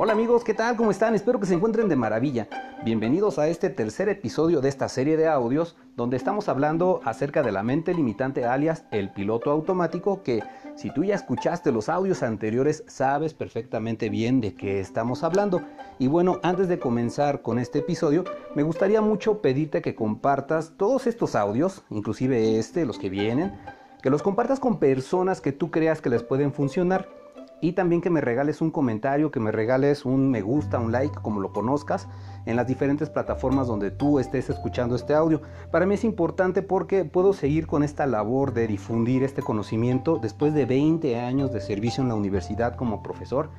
[0.00, 0.76] Hola amigos, ¿qué tal?
[0.76, 1.16] ¿Cómo están?
[1.16, 2.46] Espero que se encuentren de maravilla.
[2.84, 7.50] Bienvenidos a este tercer episodio de esta serie de audios donde estamos hablando acerca de
[7.50, 10.44] la mente limitante alias el piloto automático que
[10.76, 15.62] si tú ya escuchaste los audios anteriores sabes perfectamente bien de qué estamos hablando.
[15.98, 18.22] Y bueno, antes de comenzar con este episodio,
[18.54, 23.52] me gustaría mucho pedirte que compartas todos estos audios, inclusive este, los que vienen,
[24.00, 27.08] que los compartas con personas que tú creas que les pueden funcionar
[27.60, 31.16] y también que me regales un comentario, que me regales un me gusta, un like,
[31.20, 32.08] como lo conozcas,
[32.46, 35.42] en las diferentes plataformas donde tú estés escuchando este audio.
[35.70, 40.54] Para mí es importante porque puedo seguir con esta labor de difundir este conocimiento después
[40.54, 43.50] de 20 años de servicio en la universidad como profesor.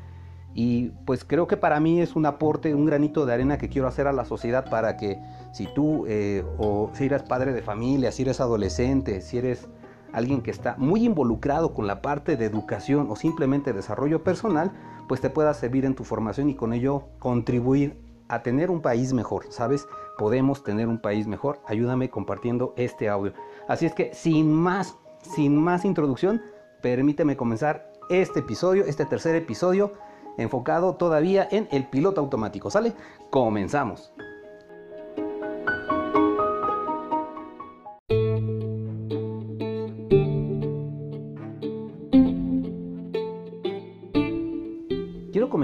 [0.54, 3.88] Y pues creo que para mí es un aporte, un granito de arena que quiero
[3.88, 5.20] hacer a la sociedad para que
[5.52, 9.70] si tú eh, o si eres padre de familia, si eres adolescente, si eres
[10.14, 14.72] alguien que está muy involucrado con la parte de educación o simplemente desarrollo personal,
[15.08, 19.12] pues te pueda servir en tu formación y con ello contribuir a tener un país
[19.14, 19.88] mejor, ¿sabes?
[20.18, 21.60] Podemos tener un país mejor.
[21.66, 23.34] Ayúdame compartiendo este audio.
[23.68, 26.42] Así es que sin más, sin más introducción,
[26.82, 29.94] permíteme comenzar este episodio, este tercer episodio,
[30.38, 32.94] enfocado todavía en el piloto automático, ¿sale?
[33.30, 34.14] Comenzamos.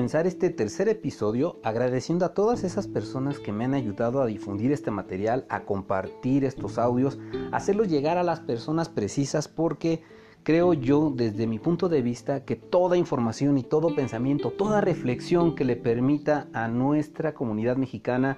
[0.06, 4.92] Este tercer episodio agradeciendo a todas esas personas que me han ayudado a difundir este
[4.92, 7.18] material, a compartir estos audios,
[7.52, 10.04] a hacerlos llegar a las personas precisas porque
[10.44, 15.56] creo yo desde mi punto de vista que toda información y todo pensamiento, toda reflexión
[15.56, 18.38] que le permita a nuestra comunidad mexicana,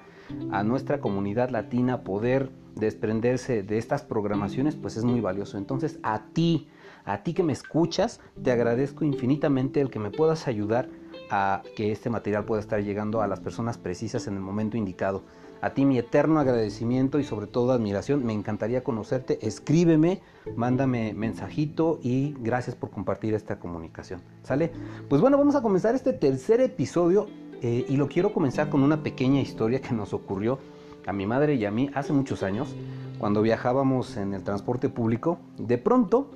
[0.51, 5.57] a nuestra comunidad latina poder desprenderse de estas programaciones, pues es muy valioso.
[5.57, 6.69] Entonces a ti,
[7.03, 10.89] a ti que me escuchas, te agradezco infinitamente el que me puedas ayudar
[11.29, 15.23] a que este material pueda estar llegando a las personas precisas en el momento indicado.
[15.61, 18.25] A ti mi eterno agradecimiento y sobre todo admiración.
[18.25, 19.45] Me encantaría conocerte.
[19.45, 20.21] Escríbeme,
[20.55, 24.21] mándame mensajito y gracias por compartir esta comunicación.
[24.43, 24.71] ¿Sale?
[25.09, 27.27] Pues bueno, vamos a comenzar este tercer episodio
[27.61, 30.59] eh, y lo quiero comenzar con una pequeña historia que nos ocurrió
[31.07, 32.75] a mi madre y a mí hace muchos años
[33.17, 35.39] cuando viajábamos en el transporte público.
[35.57, 36.29] De pronto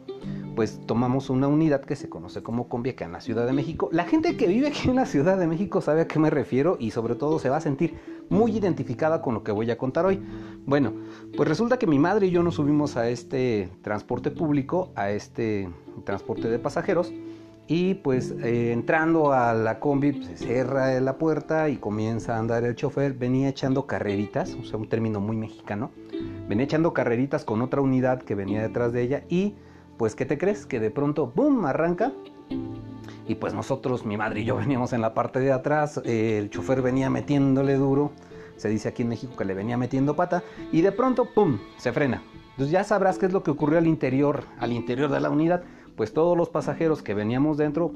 [0.55, 3.89] pues tomamos una unidad que se conoce como combi acá en la Ciudad de México.
[3.91, 6.77] La gente que vive aquí en la Ciudad de México sabe a qué me refiero
[6.79, 7.95] y sobre todo se va a sentir
[8.29, 10.21] muy identificada con lo que voy a contar hoy.
[10.65, 10.93] Bueno,
[11.35, 15.69] pues resulta que mi madre y yo nos subimos a este transporte público, a este
[16.05, 17.13] transporte de pasajeros
[17.67, 22.39] y pues eh, entrando a la combi pues, se cierra la puerta y comienza a
[22.39, 25.91] andar el chofer, venía echando carreritas, o sea, un término muy mexicano,
[26.49, 29.55] venía echando carreritas con otra unidad que venía detrás de ella y
[29.97, 30.65] pues ¿qué te crees?
[30.65, 32.11] Que de pronto, ¡boom!, arranca.
[33.27, 36.81] Y pues nosotros, mi madre y yo veníamos en la parte de atrás, el chofer
[36.81, 38.11] venía metiéndole duro,
[38.57, 41.93] se dice aquí en México que le venía metiendo pata, y de pronto, ¡pum!, se
[41.93, 42.21] frena.
[42.51, 45.63] Entonces ya sabrás qué es lo que ocurrió al interior, al interior de la unidad.
[45.95, 47.93] Pues todos los pasajeros que veníamos dentro,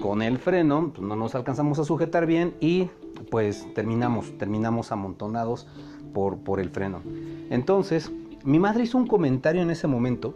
[0.00, 2.90] con el freno, pues no nos alcanzamos a sujetar bien y
[3.30, 5.66] pues terminamos, terminamos amontonados
[6.12, 7.02] por, por el freno.
[7.50, 8.12] Entonces,
[8.44, 10.34] mi madre hizo un comentario en ese momento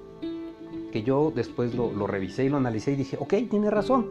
[0.91, 4.07] que yo después lo, revisé y lo analicé y dije, ok, tiene razón.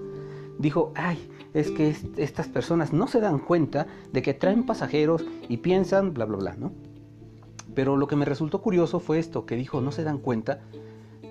[0.58, 1.18] Dijo, ay,
[1.54, 6.26] es que estas personas no se dan cuenta de que traen pasajeros y piensan, bla,
[6.26, 6.72] bla, bla, ¿no?
[7.76, 10.62] Pero lo que me resultó curioso fue esto, que dijo, no se dan cuenta.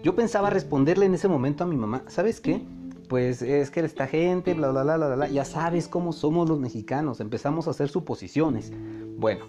[0.03, 2.63] Yo pensaba responderle en ese momento a mi mamá, ¿sabes qué?
[3.09, 6.61] Pues es que esta gente, bla, bla, bla, bla, bla, ya sabes cómo somos los
[6.61, 8.73] mexicanos, empezamos a hacer suposiciones.
[9.17, 9.47] Bueno,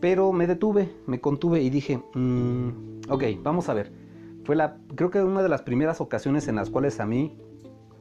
[0.00, 4.01] pero me detuve, me contuve y dije, mm, ok, vamos a ver.
[4.44, 7.38] Fue la, creo que una de las primeras ocasiones en las cuales a mí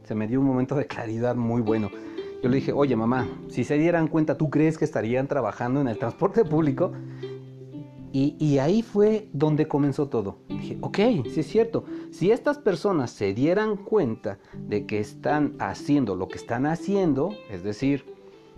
[0.04, 1.90] se me dio un momento de claridad muy bueno.
[2.42, 5.88] Yo le dije, oye mamá, si se dieran cuenta, ¿tú crees que estarían trabajando en
[5.88, 6.92] el transporte público?
[8.14, 10.40] Y, y, ahí fue donde comenzó todo.
[10.50, 10.98] Dije, ok,
[11.32, 11.86] sí es cierto.
[12.12, 17.64] Si estas personas se dieran cuenta de que están haciendo lo que están haciendo, es
[17.64, 18.04] decir,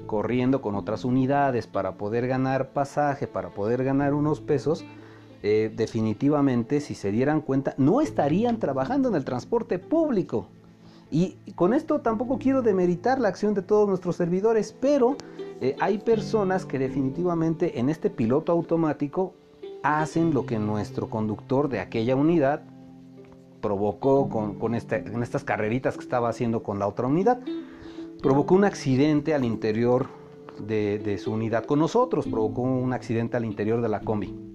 [0.07, 4.83] corriendo con otras unidades para poder ganar pasaje, para poder ganar unos pesos,
[5.45, 10.47] eh, definitivamente, si se dieran cuenta, no estarían trabajando en el transporte público.
[11.11, 15.17] Y con esto tampoco quiero demeritar la acción de todos nuestros servidores, pero
[15.59, 19.33] eh, hay personas que definitivamente en este piloto automático
[19.83, 22.61] hacen lo que nuestro conductor de aquella unidad
[23.59, 27.41] provocó con, este, estas carreritas que estaba haciendo con la otra unidad.
[28.21, 30.07] Provocó un accidente al interior
[30.57, 34.52] de, de su unidad con nosotros, provocó un accidente al interior de la combi.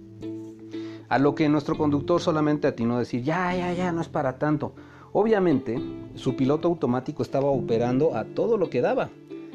[1.08, 4.38] A lo que nuestro conductor solamente atinó a decir, ya, ya, ya, no es para
[4.38, 4.75] tanto.
[5.12, 5.81] Obviamente,
[6.14, 9.10] su piloto automático estaba operando a todo lo que daba.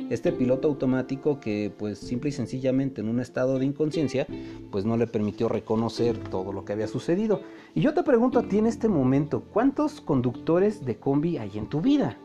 [0.09, 4.27] este piloto automático que pues simple y sencillamente en un estado de inconsciencia
[4.69, 7.41] pues no le permitió reconocer todo lo que había sucedido.
[7.73, 11.67] Y yo te pregunto a ti en este momento, ¿cuántos conductores de combi hay en
[11.67, 12.17] tu vida?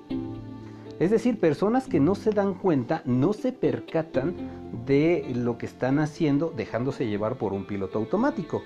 [0.99, 4.35] Es decir, personas que no se dan cuenta, no se percatan
[4.85, 8.63] de lo que están haciendo dejándose llevar por un piloto automático.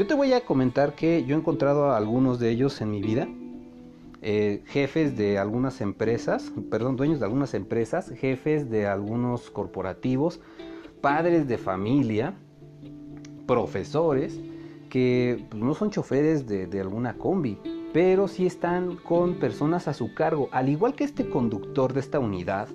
[0.00, 3.02] Yo te voy a comentar que yo he encontrado a algunos de ellos en mi
[3.02, 3.28] vida,
[4.22, 10.40] eh, jefes de algunas empresas, perdón, dueños de algunas empresas, jefes de algunos corporativos,
[11.02, 12.32] padres de familia,
[13.46, 14.40] profesores,
[14.88, 17.58] que pues, no son choferes de, de alguna combi,
[17.92, 20.48] pero sí están con personas a su cargo.
[20.50, 22.68] Al igual que este conductor de esta unidad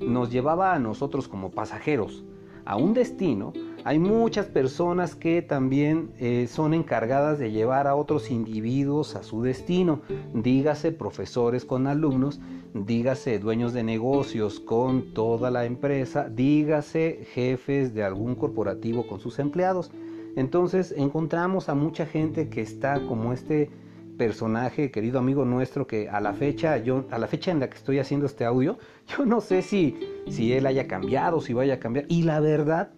[0.00, 2.24] nos llevaba a nosotros como pasajeros
[2.64, 3.52] a un destino,
[3.84, 9.42] hay muchas personas que también eh, son encargadas de llevar a otros individuos a su
[9.42, 10.02] destino.
[10.34, 12.40] Dígase profesores con alumnos,
[12.74, 19.38] dígase dueños de negocios con toda la empresa, dígase jefes de algún corporativo con sus
[19.38, 19.90] empleados.
[20.36, 23.70] Entonces encontramos a mucha gente que está como este
[24.16, 27.76] personaje, querido amigo nuestro, que a la fecha, yo, a la fecha en la que
[27.76, 28.78] estoy haciendo este audio,
[29.08, 32.06] yo no sé si, si él haya cambiado, si vaya a cambiar.
[32.08, 32.92] Y la verdad,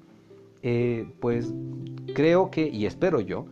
[0.65, 1.55] eh, pues
[2.15, 3.47] creo que, y espero yo,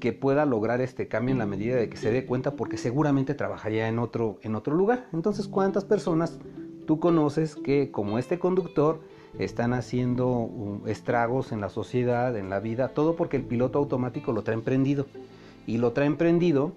[0.00, 3.34] que pueda lograr este cambio en la medida de que se dé cuenta, porque seguramente
[3.34, 5.06] trabajaría en otro, en otro lugar.
[5.12, 6.38] Entonces, ¿cuántas personas
[6.86, 9.00] tú conoces que, como este conductor,
[9.38, 14.32] están haciendo uh, estragos en la sociedad, en la vida, todo porque el piloto automático
[14.32, 15.06] lo trae emprendido.
[15.66, 16.72] Y lo trae emprendido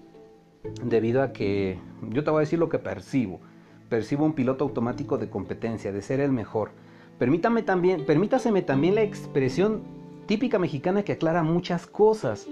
[0.84, 1.78] debido a que
[2.10, 3.40] yo te voy a decir lo que percibo.
[3.88, 6.72] Percibo un piloto automático de competencia, de ser el mejor.
[7.20, 9.82] Permítame también, permítaseme también la expresión
[10.24, 12.48] típica mexicana que aclara muchas cosas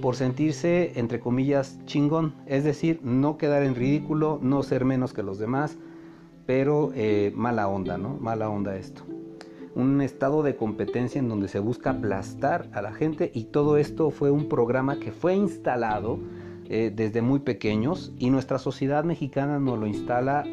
[0.00, 2.32] por sentirse, entre comillas, chingón.
[2.46, 5.76] Es decir, no quedar en ridículo, no ser menos que los demás,
[6.46, 8.16] pero eh, mala onda, ¿no?
[8.20, 9.02] Mala onda esto.
[9.74, 14.12] Un estado de competencia en donde se busca aplastar a la gente y todo esto
[14.12, 16.20] fue un programa que fue instalado
[16.66, 20.44] eh, desde muy pequeños y nuestra sociedad mexicana nos lo instala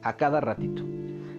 [0.00, 0.84] a cada ratito.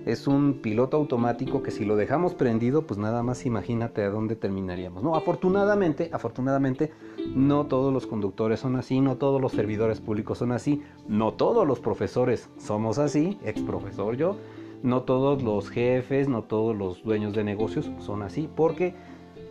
[0.06, 4.36] Es un piloto automático que si lo dejamos prendido, pues nada más imagínate a dónde
[4.36, 5.04] terminaríamos.
[5.04, 6.92] No, afortunadamente, afortunadamente,
[7.36, 11.68] no todos los conductores son así, no todos los servidores públicos son así, no todos
[11.68, 14.38] los profesores somos así, ex profesor yo,
[14.82, 18.96] no todos los jefes, no todos los dueños de negocios son así, porque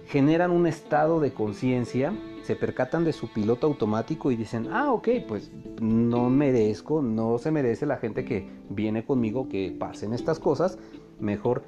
[0.07, 2.13] generan un estado de conciencia
[2.43, 7.51] se percatan de su piloto automático y dicen, ah, ok, pues no merezco, no se
[7.51, 10.79] merece la gente que viene conmigo que pasen estas cosas,
[11.19, 11.63] mejor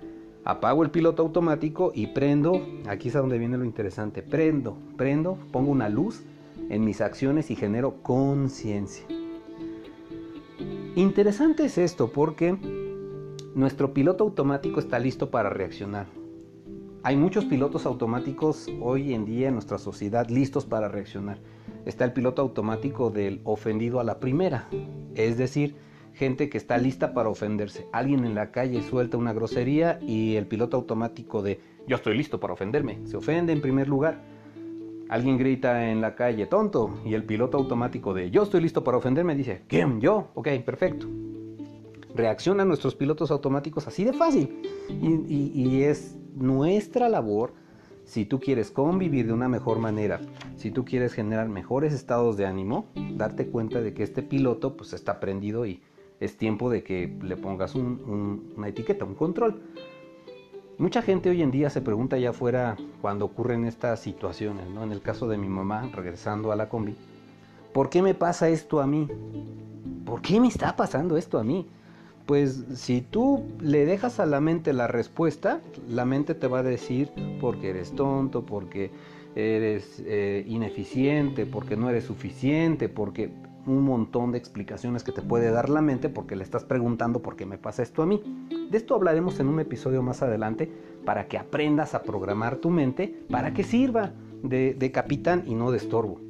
[0.44, 5.70] apago el piloto automático y prendo, aquí es donde viene lo interesante, prendo, prendo, pongo
[5.70, 6.22] una luz
[6.68, 9.04] en mis acciones y genero conciencia.
[10.94, 12.56] Interesante es esto porque
[13.54, 16.21] nuestro piloto automático está listo para reaccionar.
[17.04, 21.38] Hay muchos pilotos automáticos hoy en día en nuestra sociedad listos para reaccionar.
[21.84, 24.68] Está el piloto automático del ofendido a la primera,
[25.16, 25.74] es decir,
[26.14, 27.86] gente que está lista para ofenderse.
[27.90, 31.58] Alguien en la calle suelta una grosería y el piloto automático de
[31.88, 34.20] yo estoy listo para ofenderme, se ofende en primer lugar.
[35.08, 38.98] Alguien grita en la calle tonto y el piloto automático de yo estoy listo para
[38.98, 40.00] ofenderme dice ¿quién?
[40.00, 41.08] Yo, ok, perfecto.
[42.14, 47.54] Reaccionan nuestros pilotos automáticos así de fácil y, es nuestra labor,
[48.04, 50.20] si tú quieres convivir de una mejor manera,
[50.56, 54.92] si tú quieres generar mejores estados de ánimo, darte cuenta de que este piloto pues
[54.92, 55.80] está prendido y
[56.20, 59.62] es tiempo de que le pongas una etiqueta, un control.
[60.78, 64.82] Mucha gente hoy en día se pregunta ya afuera cuando ocurren estas situaciones, ¿no?
[64.82, 66.96] En el caso de mi mamá, regresando a la combi,
[67.72, 69.08] ¿por qué me pasa esto a mí?
[70.04, 71.68] ¿Por qué me está pasando esto a mí?
[72.26, 76.62] Pues si tú le dejas a la mente la respuesta, la mente te va a
[76.62, 77.10] decir
[77.40, 78.90] porque eres tonto, porque
[79.34, 83.30] eres eh, ineficiente, porque no eres suficiente, porque
[83.66, 87.36] un montón de explicaciones que te puede dar la mente porque le estás preguntando por
[87.36, 88.22] qué me pasa esto a mí.
[88.70, 90.70] De esto hablaremos en un episodio más adelante
[91.04, 94.12] para que aprendas a programar tu mente para que sirva
[94.42, 96.20] de, de capitán y no de estorbo.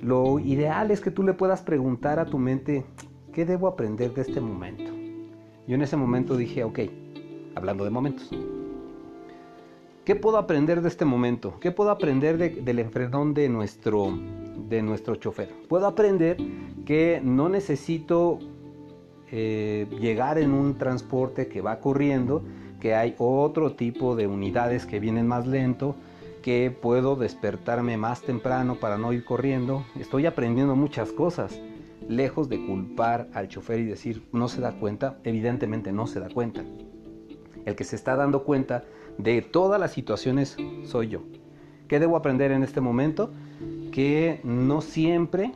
[0.00, 2.84] Lo ideal es que tú le puedas preguntar a tu mente,
[3.32, 4.93] ¿qué debo aprender de este momento?
[5.66, 6.80] Yo en ese momento dije, ok,
[7.54, 8.30] hablando de momentos,
[10.04, 11.58] ¿qué puedo aprender de este momento?
[11.58, 14.12] ¿Qué puedo aprender del enfrenón de nuestro,
[14.68, 15.48] de nuestro chofer?
[15.66, 16.36] Puedo aprender
[16.84, 18.40] que no necesito
[19.30, 22.42] eh, llegar en un transporte que va corriendo,
[22.78, 25.96] que hay otro tipo de unidades que vienen más lento,
[26.42, 29.86] que puedo despertarme más temprano para no ir corriendo.
[29.98, 31.58] Estoy aprendiendo muchas cosas
[32.08, 36.28] lejos de culpar al chofer y decir no se da cuenta, evidentemente no se da
[36.28, 36.64] cuenta.
[37.64, 38.84] El que se está dando cuenta
[39.18, 41.22] de todas las situaciones soy yo.
[41.88, 43.30] ¿Qué debo aprender en este momento?
[43.92, 45.52] Que no siempre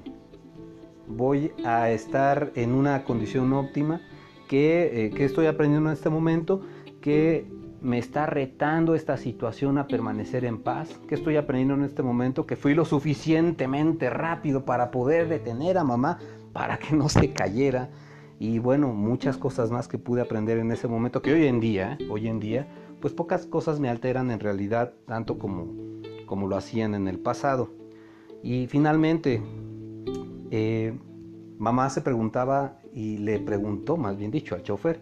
[1.06, 4.00] voy a estar en una condición óptima.
[4.46, 6.62] Que, eh, que estoy aprendiendo en este momento?
[7.00, 7.46] Que
[7.80, 11.00] me está retando esta situación a permanecer en paz?
[11.08, 12.46] ¿Qué estoy aprendiendo en este momento?
[12.46, 16.18] Que fui lo suficientemente rápido para poder detener a mamá
[16.52, 17.90] para que no se cayera.
[18.38, 21.98] Y bueno, muchas cosas más que pude aprender en ese momento que hoy en día,
[22.10, 22.68] hoy en día,
[23.00, 25.66] pues pocas cosas me alteran en realidad tanto como,
[26.26, 27.70] como lo hacían en el pasado.
[28.42, 29.42] Y finalmente,
[30.50, 30.96] eh,
[31.58, 35.00] mamá se preguntaba y le preguntó, más bien dicho, al chofer,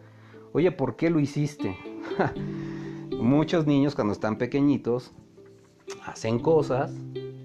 [0.52, 1.76] oye, ¿por qué lo hiciste?
[3.20, 5.12] Muchos niños cuando están pequeñitos
[6.04, 6.92] hacen cosas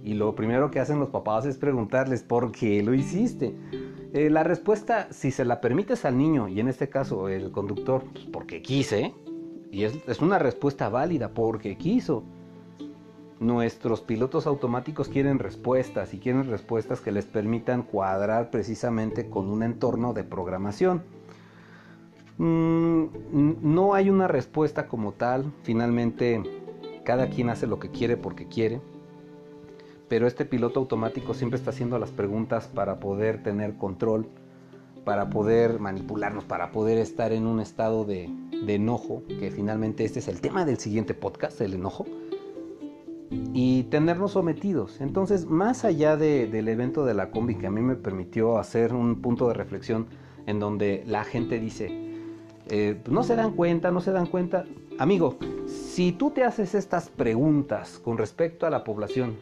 [0.04, 3.56] y lo primero que hacen los papás es preguntarles por qué lo hiciste.
[4.14, 8.04] Eh, la respuesta, si se la permites al niño, y en este caso el conductor,
[8.12, 9.14] pues porque quise,
[9.72, 12.24] y es, una respuesta válida, porque quiso.
[13.40, 19.64] Nuestros pilotos automáticos quieren respuestas y quieren respuestas que les permitan cuadrar precisamente con un
[19.64, 21.04] entorno de programación.
[22.38, 23.06] Mm,
[23.62, 26.44] no hay una respuesta como tal, finalmente
[27.04, 28.82] cada quien hace lo que quiere porque quiere,
[30.12, 34.28] pero este piloto automático siempre está haciendo las preguntas para poder tener control,
[35.06, 38.30] para poder manipularnos, para poder estar en un estado de,
[38.68, 42.06] enojo, que finalmente este es el tema del siguiente podcast, el enojo,
[43.54, 45.00] y tenernos sometidos.
[45.00, 49.22] Entonces, más allá del evento de la combi que a mí me permitió hacer un
[49.22, 50.08] punto de reflexión
[50.46, 51.88] en donde la gente dice,
[52.68, 54.66] eh, pues, no se dan cuenta, no se dan cuenta.
[55.00, 55.38] Amigo,
[55.68, 59.38] si tú te haces estas preguntas con respecto a la población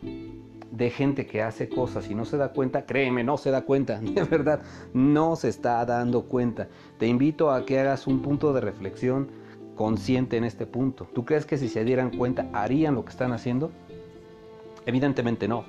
[0.80, 4.00] de gente que hace cosas y no se da cuenta, créeme, no se da cuenta,
[4.02, 4.62] de verdad,
[4.94, 6.70] no se está dando cuenta.
[6.98, 9.28] Te invito a que hagas un punto de reflexión
[9.76, 11.08] consciente en este punto.
[11.14, 13.72] ¿Tú crees que si se dieran cuenta harían lo que están haciendo?
[14.86, 15.66] Evidentemente no.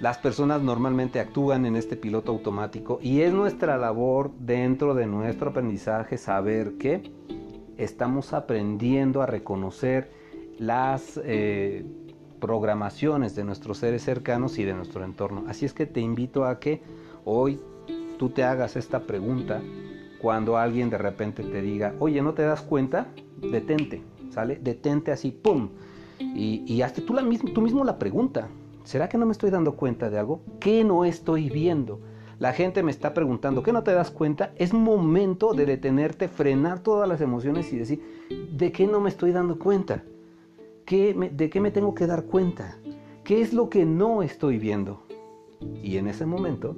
[0.00, 5.50] Las personas normalmente actúan en este piloto automático y es nuestra labor dentro de nuestro
[5.50, 7.10] aprendizaje saber que
[7.78, 10.10] estamos aprendiendo a reconocer
[10.58, 11.84] las eh,
[12.40, 15.44] programaciones de nuestros seres cercanos y de nuestro entorno.
[15.48, 16.82] Así es que te invito a que
[17.24, 17.60] hoy
[18.18, 19.62] tú te hagas esta pregunta
[20.20, 23.08] cuando alguien de repente te diga, oye, ¿no te das cuenta?
[23.36, 24.58] Detente, ¿sale?
[24.62, 25.70] Detente así, ¡pum!
[26.18, 27.22] Y, y hazte tú, la
[27.54, 28.48] tú mismo la pregunta.
[28.84, 30.42] ¿Será que no me estoy dando cuenta de algo?
[30.60, 32.00] ¿Qué no estoy viendo?
[32.38, 34.52] La gente me está preguntando, ¿qué no te das cuenta?
[34.56, 38.02] Es momento de detenerte, frenar todas las emociones y decir,
[38.52, 40.04] ¿de qué no me estoy dando cuenta?
[40.86, 42.78] ¿De qué me tengo que dar cuenta?
[43.24, 45.02] ¿Qué es lo que no estoy viendo?
[45.82, 46.76] Y en ese momento,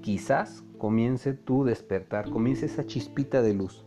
[0.00, 3.84] quizás comience tu despertar, comience esa chispita de luz.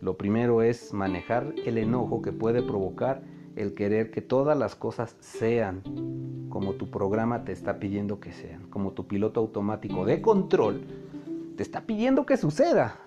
[0.00, 3.22] Lo primero es manejar el enojo que puede provocar
[3.56, 5.82] el querer que todas las cosas sean
[6.50, 10.84] como tu programa te está pidiendo que sean, como tu piloto automático de control
[11.56, 13.00] te está pidiendo que suceda.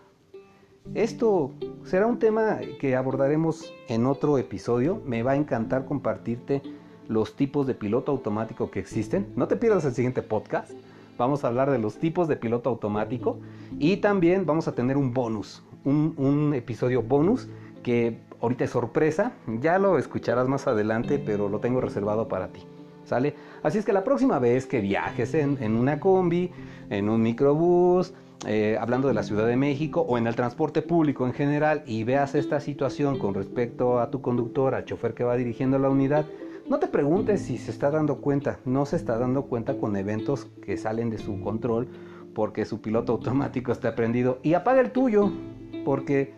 [0.93, 1.51] Esto
[1.85, 5.01] será un tema que abordaremos en otro episodio.
[5.05, 6.61] Me va a encantar compartirte
[7.07, 9.27] los tipos de piloto automático que existen.
[9.35, 10.71] No te pierdas el siguiente podcast.
[11.17, 13.39] Vamos a hablar de los tipos de piloto automático
[13.79, 17.47] y también vamos a tener un bonus, un, episodio bonus
[17.81, 22.61] que ahorita es sorpresa, ya lo escucharás más adelante, pero lo tengo reservado para ti.
[23.05, 23.35] ¿Sale?
[23.63, 26.51] Así es que la próxima vez que viajes en, una combi,
[26.89, 28.13] en un microbús,
[28.45, 32.03] eh, hablando de la Ciudad de México o en el transporte público en general y
[32.03, 36.25] veas esta situación con respecto a tu conductor, al chofer que va dirigiendo la unidad,
[36.67, 40.47] no te preguntes si se está dando cuenta, no se está dando cuenta con eventos
[40.63, 41.87] que salen de su control
[42.33, 45.31] porque su piloto automático está prendido y apaga el tuyo
[45.85, 46.33] porque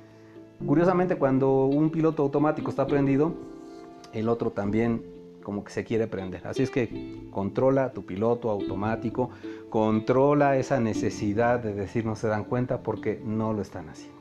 [0.65, 3.33] Curiosamente, cuando un piloto automático está prendido,
[4.13, 5.03] el otro también
[5.43, 6.47] como que se quiere prender.
[6.47, 9.29] Así es que controla tu piloto automático,
[9.69, 14.15] controla esa necesidad de decir no se dan cuenta porque no lo están haciendo.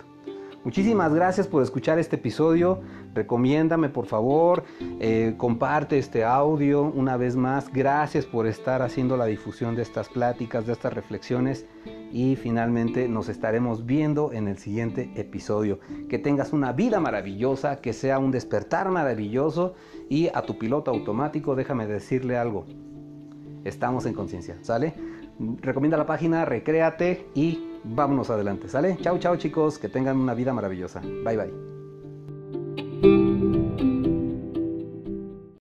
[0.65, 2.81] Muchísimas gracias por escuchar este episodio.
[3.13, 4.65] Recomiéndame por favor,
[4.99, 7.71] eh, comparte este audio una vez más.
[7.71, 11.67] Gracias por estar haciendo la difusión de estas pláticas, de estas reflexiones.
[12.11, 15.81] Y finalmente nos estaremos viendo en el siguiente episodio.
[16.09, 19.75] Que tengas una vida maravillosa, que sea un despertar maravilloso.
[20.09, 22.65] Y a tu piloto automático, déjame decirle algo.
[23.65, 24.95] Estamos en conciencia, ¿sale?
[25.39, 28.97] Recomienda la página, recréate y vámonos adelante, ¿sale?
[29.01, 31.01] Chao, chao chicos, que tengan una vida maravillosa.
[31.25, 33.44] Bye, bye.